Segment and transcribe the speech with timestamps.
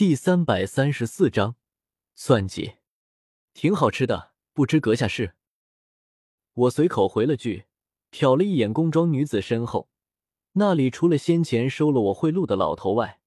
[0.00, 1.56] 第三百三十四章
[2.14, 2.76] 算计，
[3.52, 5.34] 挺好吃的，不知阁下是？
[6.54, 7.66] 我随口回了句，
[8.10, 9.90] 瞟了一眼工装女子身后，
[10.52, 13.20] 那里除了先前收了我贿赂的老头外，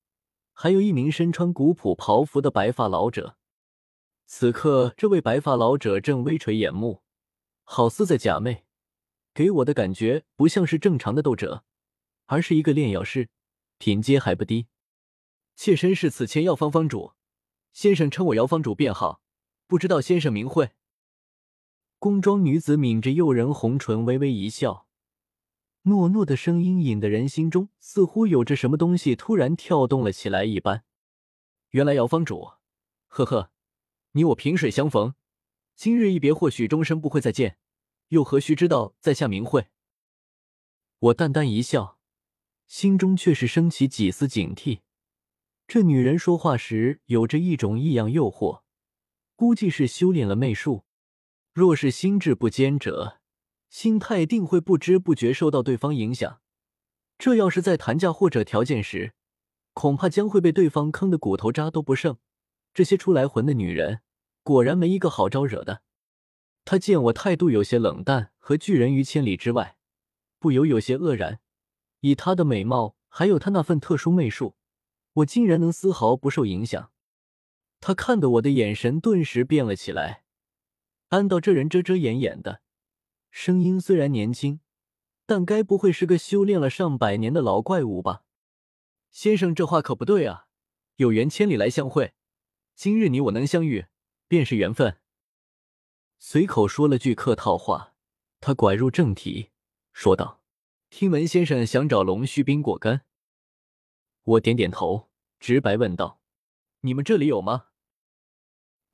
[0.52, 3.38] 还有一名身穿古朴袍服的白发老者。
[4.26, 7.04] 此刻，这位白发老者正微垂眼目，
[7.64, 8.64] 好似在假寐，
[9.32, 11.66] 给我的感觉不像是正常的斗者，
[12.26, 13.30] 而是一个炼药师，
[13.78, 14.66] 品阶还不低。
[15.56, 17.14] 妾身是此前药方方主，
[17.72, 19.22] 先生称我姚方主便好。
[19.68, 20.72] 不知道先生名讳？
[21.98, 24.88] 宫装女子抿着诱人红唇，微微一笑，
[25.84, 30.84] 糯糯的声音引得人心中似乎有着什么东西突然跳动了起来一般。
[31.70, 32.52] 原来姚方主，
[33.08, 33.52] 呵呵，
[34.12, 35.16] 你我萍水相逢，
[35.76, 37.58] 今日一别，或许终生不会再见，
[38.10, 39.68] 又何须知道在下名讳？
[41.00, 41.98] 我淡淡一笑，
[42.68, 44.82] 心中却是升起几丝警惕。
[45.68, 48.62] 这女人说话时有着一种异样诱惑，
[49.36, 50.86] 估计是修炼了媚术。
[51.54, 53.20] 若是心智不坚者，
[53.70, 56.42] 心态定会不知不觉受到对方影响。
[57.18, 59.14] 这要是在谈价或者条件时，
[59.74, 62.18] 恐怕将会被对方坑得骨头渣都不剩。
[62.74, 64.02] 这些出来混的女人，
[64.42, 65.84] 果然没一个好招惹的。
[66.66, 69.78] 她见我态度有些冷淡，和拒人于千里之外，
[70.40, 71.40] 不由有些愕然。
[72.02, 74.56] 以她的美貌，还有她那份特殊媚术。
[75.14, 76.92] 我竟然能丝毫不受影响，
[77.80, 80.24] 他看的我的眼神顿时变了起来。
[81.10, 82.62] 安道这人遮遮掩掩的，
[83.30, 84.60] 声音虽然年轻，
[85.26, 88.24] 但该不会是个修炼了上百年的老怪物吧？
[89.12, 90.48] 先生这话可不对啊！
[90.96, 92.14] 有缘千里来相会，
[92.76, 93.86] 今日你我能相遇，
[94.28, 94.98] 便是缘分。
[96.18, 97.94] 随口说了句客套话，
[98.40, 99.52] 他拐入正题，
[99.92, 100.42] 说道
[100.90, 103.02] ：“听闻先生想找龙须冰果干。”
[104.24, 106.20] 我点点头，直白问道
[106.82, 107.66] ：“你们这里有吗？”“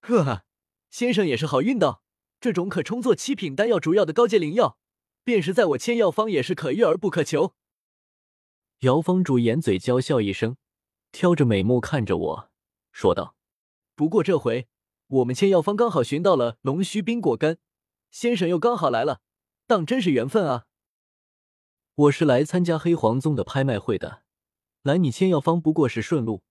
[0.02, 0.44] 呵呵，
[0.90, 2.02] 先生也是好运的，
[2.40, 4.80] 这种可充作七品丹药主要的高阶灵药，
[5.24, 7.54] 便是在我千药方也是可遇而不可求。”
[8.80, 10.58] 姚方主掩嘴娇笑一声，
[11.12, 12.52] 挑着美目看着我
[12.92, 13.36] 说道
[13.94, 14.68] ：“不过这回
[15.08, 17.58] 我们千药方刚好寻到了龙须冰果干，
[18.10, 19.22] 先生又刚好来了，
[19.68, 20.66] 当真是缘分啊！”
[21.94, 24.24] 我是来参加黑黄宗的拍卖会的。
[24.82, 26.42] 来你千药方不过是顺路，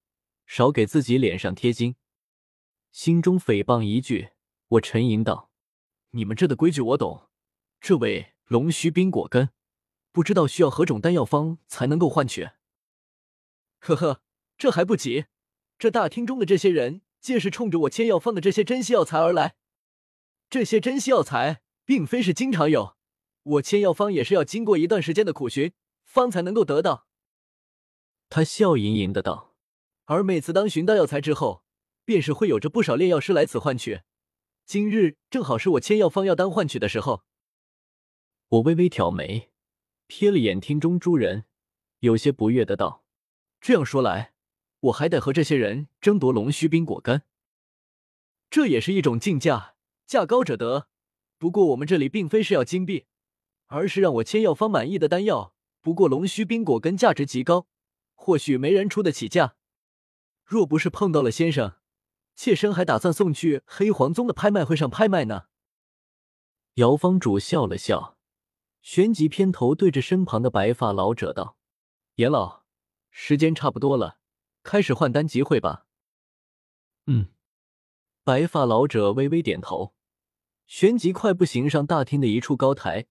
[0.47, 1.97] 少给自己脸上贴金。
[2.93, 4.31] 心中诽谤一句，
[4.69, 5.51] 我沉吟道
[6.13, 7.31] ：“你们这的规矩我懂。
[7.81, 9.49] 这位龙须冰果根，
[10.13, 12.51] 不知道需要何种丹药方才能够换取？”
[13.81, 14.21] 呵呵，
[14.59, 15.25] 这还不急。
[15.79, 19.57] 这大厅中的这些人，皆是冲着我千药方的这些珍稀药材而来。
[20.51, 22.95] 这些珍稀药材，并非是经常有，
[23.43, 25.73] 我千药方也是要经过一段时间的苦寻，
[26.05, 27.08] 方才能够得到。
[28.31, 29.55] 他笑盈盈的道
[30.05, 31.65] ：“而每次当寻到药材之后，
[32.05, 34.03] 便是会有着不少炼药师来此换取。
[34.67, 37.23] 今日正好是我千药方药单换取的时候。”
[38.49, 39.51] 我微微挑眉，
[40.09, 41.45] 瞥了眼厅中诸人，
[42.01, 43.05] 有些不悦的道
[43.61, 44.33] ：“这样说来，
[44.81, 47.25] 我还得和这些人争夺龙须冰果干。
[48.51, 49.75] 这也是一种竞价，
[50.07, 50.89] 价高者得。
[51.39, 53.07] 不过我们这里并非是要金币，
[53.67, 55.55] 而是让我千药方满意的丹药。
[55.81, 57.67] 不过龙须冰果根价值极高。”
[58.21, 59.55] 或许没人出得起价，
[60.45, 61.77] 若不是碰到了先生，
[62.35, 65.45] 妾身还打算送去黑黄宗的拍卖会上拍卖呢。
[66.75, 68.19] 姚方主笑了笑，
[68.83, 71.57] 旋即偏头对着身旁的白发老者道
[72.17, 72.65] ：“严老，
[73.11, 74.19] 时间差不多了，
[74.63, 75.87] 开始换丹集会吧。”
[77.07, 77.29] 嗯，
[78.25, 79.95] 白发老者微微点头，
[80.67, 83.07] 旋即快步行上大厅的一处高台，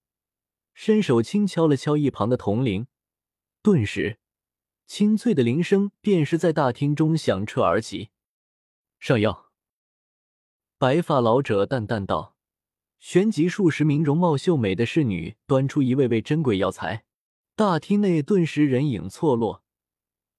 [0.73, 2.87] 伸手轻敲了敲一旁的铜铃，
[3.63, 4.19] 顿时。
[4.87, 8.09] 清脆的铃声便是在大厅中响彻而起。
[8.99, 9.51] 上药。
[10.77, 12.35] 白发老者淡淡道，
[12.97, 17.03] 旋即数十名容貌秀美的侍女端出一位位珍贵药材，
[17.55, 19.63] 大厅内顿时人影错落，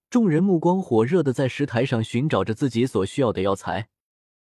[0.09, 3.91] 众人目光火热的在石台上寻找着自己所需要的药材。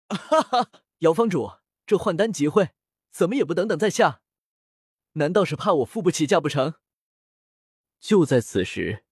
[0.08, 1.52] 哈哈，姚方主，
[1.86, 2.70] 这换丹集会
[3.12, 4.22] 怎么也不等等在下？
[5.14, 6.76] 难道是怕我付不起价不成？
[8.00, 9.04] 就在此时。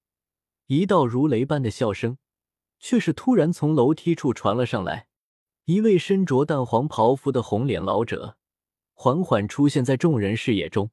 [0.69, 2.19] 一道如雷般的笑声，
[2.77, 5.07] 却是突然从楼梯处传了上来。
[5.65, 8.37] 一位身着淡黄袍服的红脸老者，
[8.93, 10.91] 缓缓出现在众人视野中。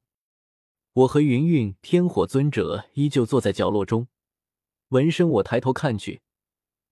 [0.93, 4.07] 我和云云、天火尊者依旧坐在角落中。
[4.87, 6.21] 闻声，我抬头看去，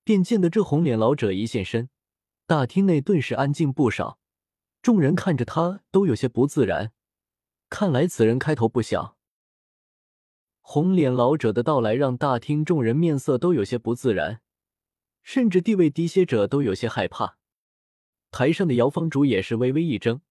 [0.03, 1.89] 便见得这红脸老者一现身，
[2.45, 4.19] 大厅内顿时安静不少。
[4.83, 6.91] 众人看着他，都有些不自然。
[7.67, 9.17] 看来此人开头不小。
[10.67, 14.41] 红脸老者的到来让大厅众人面色都有些不自然，
[15.21, 17.37] 甚至地位低些者都有些害怕。
[18.31, 20.21] 台上的姚方主也是微微一怔，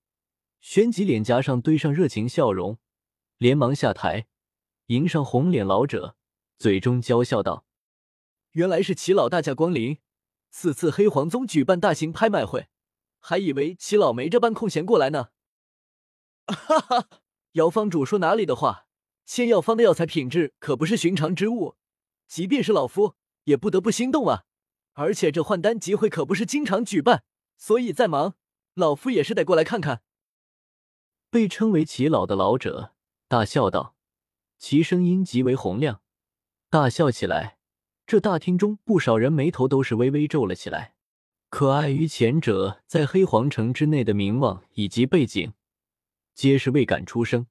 [0.61, 2.79] 旋即脸颊上堆上热情笑容，
[3.39, 4.27] 连忙下台
[4.87, 6.17] 迎上红脸老者，
[6.59, 7.65] 嘴中娇笑道
[8.53, 9.99] ：“原来是齐老大驾光临，
[10.51, 12.67] 此次黑黄宗举办大型拍卖会，
[13.21, 15.29] 还以为齐老没这般空闲过来呢。”
[16.49, 17.09] 哈哈，
[17.53, 18.84] 姚方主说哪里的话？
[19.25, 21.77] 仙药方的药材品质可不是寻常之物，
[22.27, 24.45] 即便是老夫也不得不心动啊！
[24.93, 27.25] 而且这换丹集会可不是经常举办。
[27.57, 28.35] 所以再忙，
[28.75, 30.03] 老夫也是得过来看看。
[31.31, 32.95] 被称为齐老的老者
[33.29, 33.97] 大笑道，
[34.59, 36.03] 其声音极为洪亮，
[36.69, 37.59] 大笑起来，
[38.07, 40.95] 这大厅中不少人眉头都是微微皱了起来。
[41.49, 45.55] 可碍于前者在黑皇城之内的名望以及背景，
[46.35, 47.47] 皆是未敢出声。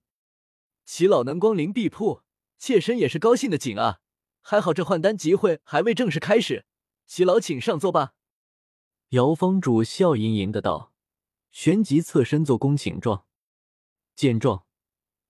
[0.85, 2.21] 齐老能光临碧铺，
[2.57, 4.01] 妾身也是高兴的紧啊！
[4.41, 6.65] 还好这换丹集会还未正式开始，
[7.05, 8.13] 齐老请上座吧。
[9.09, 10.91] 姚方主笑盈盈的道，
[11.51, 13.25] 旋即侧身做恭请状。
[14.15, 14.65] 见状，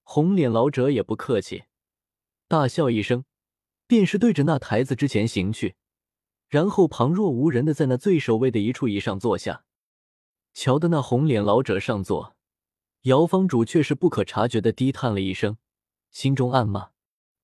[0.01, 1.65] 红脸老者也不客气，
[2.47, 3.25] 大笑一声，
[3.85, 5.75] 便是对着那台子之前行去，
[6.47, 9.63] 然后旁若无人的在那最首位的一处椅上坐下。
[10.53, 12.35] 瞧得那红脸老者上座，
[13.03, 15.57] 姚方主却是不可察觉的低叹了一声，
[16.09, 16.91] 心中暗骂：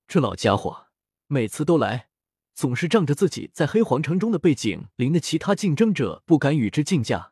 [0.07, 0.87] 这老家伙
[1.27, 2.07] 每次都来。
[2.53, 7.31] 总是仗着自己在黑皇城中的背景，令的其他竞争者不敢与之竞价。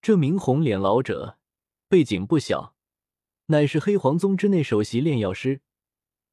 [0.00, 1.38] 这名红脸老者
[1.88, 2.76] 背景不小，
[3.46, 5.62] 乃是黑皇宗之内首席炼药师，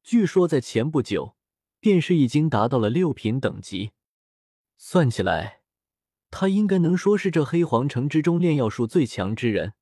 [0.04, 1.34] 据说在前不久
[1.80, 3.90] 便是已经达到了六品等级。
[4.76, 5.62] 算起来，
[6.30, 9.74] 他应该能说是这黑皇城之中炼药术最强之人，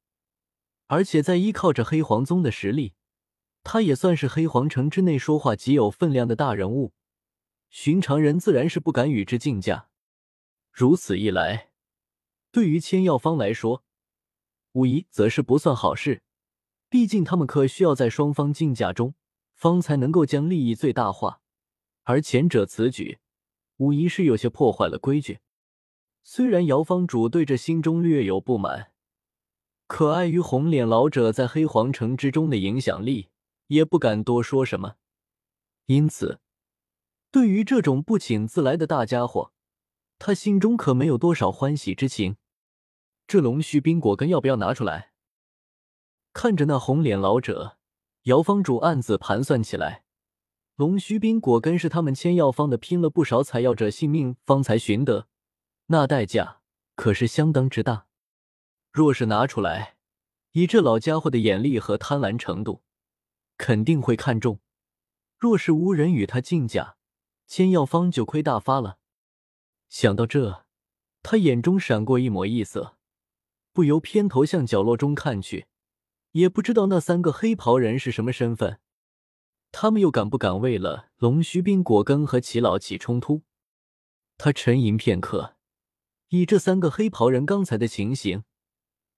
[0.91, 2.95] 而且在依靠着黑皇宗的实力，
[3.63, 6.93] 他也算是黑皇城之内说话极有分量的大人物。
[7.69, 9.89] 寻常人自然是不敢与之竞价。
[10.73, 11.71] 如此一来，
[12.51, 13.85] 对于千药方来说，
[14.73, 16.23] 无疑则是不算好事。
[16.89, 19.15] 毕竟他们可需要在双方竞价中，
[19.55, 21.41] 方才能够将利益最大化。
[22.03, 23.21] 而前者此举，
[23.77, 25.39] 无疑是有些破坏了规矩。
[26.25, 28.90] 虽然姚方主对这心中略有不满，
[29.91, 33.29] 可碍于红脸老者在黑皇城之中的影响力，
[33.67, 34.95] 也不敢多说什么。
[35.87, 36.39] 因此。
[37.33, 39.53] 对于这种不请自来的大家伙，
[40.17, 42.37] 他心中可没有多少欢喜之情。
[43.27, 45.11] 这龙须冰果根要不要拿出来？
[46.33, 47.77] 看着那红脸老者，
[48.23, 50.05] 姚方主暗自盘算起来。
[50.77, 55.27] 龙须冰果根是他们千药方的拼了不少采药者性命方才寻得，
[55.87, 56.61] 那代价
[56.95, 58.07] 可是相当之大。
[58.93, 59.97] 若是拿出来，
[60.53, 62.83] 以这老家伙的眼力和贪婪程度，
[63.57, 64.59] 肯定会看中。
[65.39, 66.97] 若是无人与他竞价，
[67.47, 68.99] 千药方就亏大发了。
[69.89, 70.67] 想到这，
[71.23, 72.97] 他眼中闪过一抹异色，
[73.73, 75.67] 不由偏头向角落中看去，
[76.33, 78.81] 也不知道那三个黑袍人是什么身份，
[79.71, 83.43] 他们又敢不敢为了龙须冰果根和齐老起冲突？
[84.37, 85.57] 他沉吟片刻，
[86.31, 88.45] 以这三个黑袍人刚才的情形，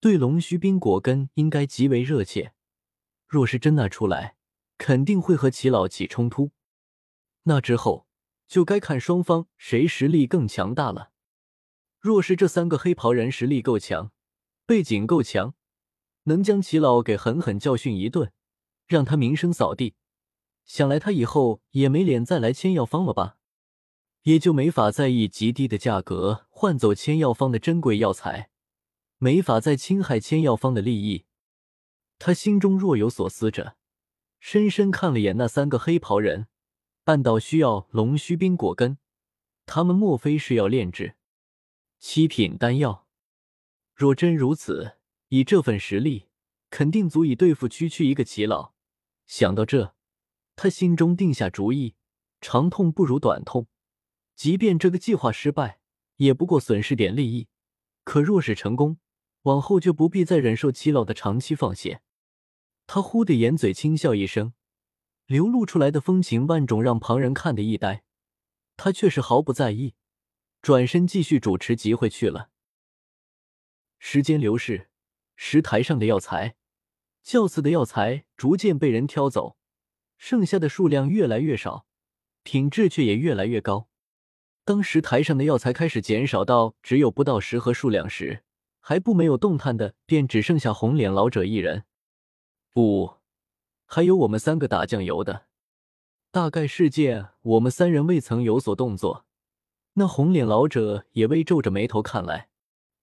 [0.03, 2.53] 对龙须冰果根应该极为热切。
[3.27, 4.37] 若是真拿出来，
[4.77, 6.51] 肯定会和齐老起冲突。
[7.45, 8.07] 那之后。
[8.49, 11.13] 就该看双方谁实力更强大了。
[11.99, 14.13] 若是这三个黑袍人实力够强，
[14.67, 15.55] 背景够强，
[16.25, 18.31] 能将齐老给狠狠教训一顿，
[18.87, 19.95] 让他名声扫地，
[20.67, 23.39] 想来他以后也没脸再来千药方了吧？
[24.25, 28.51] 也就没法再以极低的价格换走千药方的珍贵药材，
[29.23, 31.27] 没法再侵害千药方的利益。
[32.19, 33.77] 他心中若有所思着，
[34.41, 36.49] 深深看了眼那三个黑袍人。
[37.05, 38.99] 暗道需要龙须冰果根，
[39.65, 41.15] 他们莫非是要炼制
[42.01, 43.07] 七品丹药？
[43.95, 44.97] 若真如此，
[45.29, 46.27] 以这份实力，
[46.69, 48.73] 肯定足以对付区区一个齐老。
[49.29, 49.95] 想到这，
[50.57, 51.95] 他心中定下主意：
[52.41, 53.69] 长痛不如短痛。
[54.35, 55.79] 即便这个计划失败，
[56.17, 57.47] 也不过损失点利益；
[58.03, 58.99] 可若是成功，
[59.43, 62.03] 往后就不必再忍受齐老的长期放血。
[62.87, 64.55] 他忽地掩嘴轻笑一声。
[65.27, 68.05] 流露出来的风情万种，让旁人看得一呆。
[68.77, 69.95] 他却是毫不在意，
[70.61, 72.51] 转身继续主持集会去了。
[73.99, 74.91] 时间流逝，
[75.37, 76.57] 石台上的药材、
[77.23, 79.57] 较次的药材逐渐被人挑走，
[80.19, 81.87] 剩下的数量越来越少，
[82.43, 83.89] 品质却也越来越高。
[84.65, 88.45] 当石台上的药材开始减少到只有不到十盒数量时，
[88.85, 91.85] 还不没有动弹的，便只剩下红脸老者一人。
[92.71, 93.15] 不。
[93.87, 95.47] 还有我们三个打酱油的，
[96.31, 99.27] 大概是见我们三人未曾有所动作，
[99.95, 102.49] 那红脸老者也微皱着眉头看来，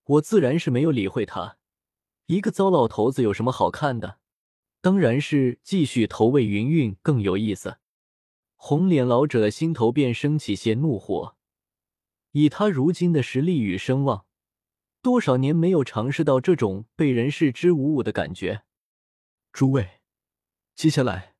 [0.04, 1.58] 我自然是没有理会他。
[2.26, 4.18] 一个糟老头子有什么好看的？
[4.80, 7.78] 当然是继续投喂云云更有意思。
[8.56, 11.36] 红脸老者心头便升起些怒火，
[12.32, 14.26] 以他如今的实力与声望，
[15.02, 18.64] 多少年没有尝试到这种被人视之无物的感觉。
[19.52, 20.00] 诸位，
[20.74, 21.34] 接下来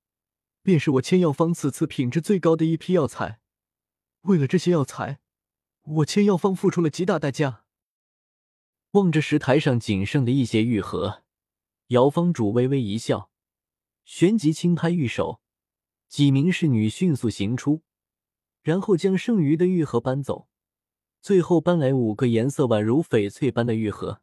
[0.63, 3.41] 便是我千药方此次品质最高的一批药材。
[4.23, 5.21] 为了这些药材，
[5.83, 7.65] 我千药方付出了极大代价。
[8.93, 11.23] 望着石台上仅剩的一些玉盒，
[11.87, 13.31] 姚方主微微一笑，
[14.05, 15.41] 旋即轻拍玉手，
[16.09, 17.83] 几名侍女迅速行出，
[18.63, 20.50] 然后将剩余的玉盒搬走，
[21.21, 24.23] 最后搬来五个颜色宛如翡翠般的玉盒。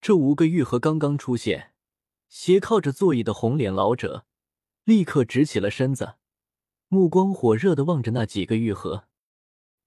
[0.00, 1.72] 这五个玉盒刚刚出现，
[2.28, 4.24] 斜靠着座椅的红脸老者
[4.84, 6.14] 立刻直起了身子，
[6.88, 9.04] 目光火热的望着那几个玉盒。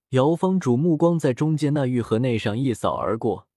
[0.09, 3.47] 姚方主目光在中间那玉盒内上一扫而过。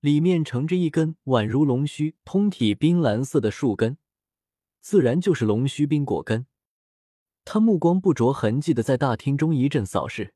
[0.00, 3.96] 里面盛着一根宛如龙须、通体冰蓝色的树根，
[4.80, 6.46] 自然就是龙须冰果根。
[7.44, 10.34] 他目光不着痕迹的在大厅中一阵扫视，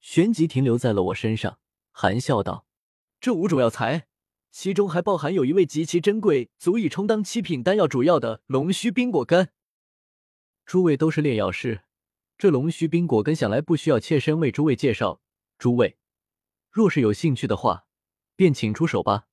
[0.00, 1.58] 旋即停留在了我身上，
[1.92, 2.66] 含笑道
[3.20, 4.08] ：“这五种药材，
[4.50, 9.52] 其中还包含有一味极其珍贵、足以充当七品丹药主要的龙须冰果干。
[10.66, 11.82] 诸位都是炼药师，
[12.36, 15.20] 这龙须冰果根想来不需要妾身为诸位介绍。
[15.58, 15.98] 诸位
[16.70, 17.86] 若是有兴趣的话。”
[18.40, 19.26] 便请出手吧。